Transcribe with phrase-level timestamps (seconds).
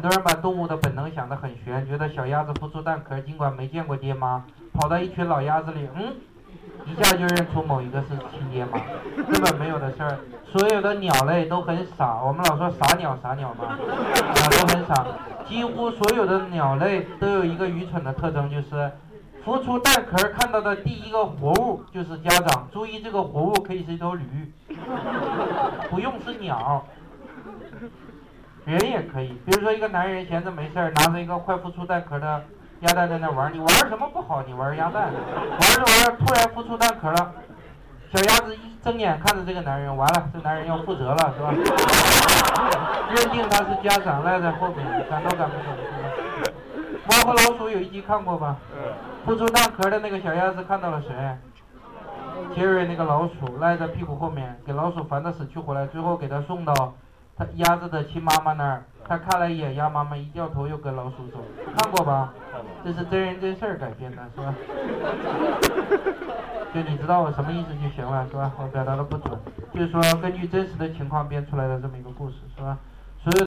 [0.00, 4.42] 很多人把动物的本能想得很玄，觉得小鸭子孵出蛋壳，尽管没见过爹妈，
[4.72, 6.14] 跑到一群老鸭子里，嗯，
[6.86, 8.78] 一下就认出某一个是亲爹妈，
[9.30, 10.18] 根本没有的事儿。
[10.46, 15.06] 所有的鸟类都很傻，我们老说傻鸟傻鸟嘛，啊都很傻。
[15.46, 18.90] 几乎所有的鸟类都有一个愚蠢的特征，就是
[19.44, 22.66] 孵出蛋壳看到的第一个活物就是家长。
[22.72, 24.50] 注意，这个活物可以是一头驴，
[25.90, 26.86] 不用是鸟。
[28.64, 32.44] 人也可以，比如说一个男人闲着没事儿，拿着一个快孵出蛋壳的
[32.80, 34.42] 鸭蛋在那玩儿，你玩儿什么不好？
[34.46, 37.32] 你玩鸭蛋，玩着玩着突然孵出蛋壳了，
[38.12, 41.52] 小鸭子一睁眼看着这个男人，完了，这男人要负责了，是吧？
[43.14, 45.64] 认定他是家长，赖在后面，赶都赶不走，
[46.36, 46.56] 是吧？
[47.08, 48.56] 猫和老鼠有一集看过吧？
[49.26, 51.08] 孵出蛋壳的那个小鸭子看到了谁？
[52.54, 56.94] 杰瑞那个老鼠赖在屁股后面，给老鼠烦得死去活来，最后给他送到
[57.40, 58.84] 他鸭子的亲妈妈那儿。
[59.08, 61.42] 他看了一眼鸭妈妈，一掉头又跟老鼠走，
[61.76, 62.32] 看过吧？
[62.84, 64.54] 这是真人真事儿改编的，是吧？
[66.72, 68.52] 就你知道我什么意思就行了，是吧？
[68.58, 69.36] 我表达的不准，
[69.72, 72.78] 就是说根据真实的情况编出来的这么一个故事，是吧？